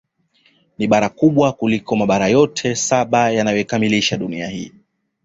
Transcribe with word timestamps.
Ni 0.77 0.87
bara 0.87 1.09
kubwa 1.09 1.53
kuliko 1.53 1.95
Mabara 1.95 2.27
yote 2.27 2.75
saba 2.75 3.31
yanayoikamilisha 3.31 4.17
Dunia 4.17 4.47
hii 4.47 4.71